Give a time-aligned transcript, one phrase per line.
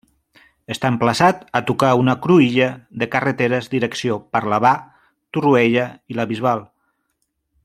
[0.75, 2.71] Està emplaçat a tocar una cruïlla
[3.03, 4.75] de carreteres direcció Parlavà,
[5.39, 6.69] Torroella i la Bisbal.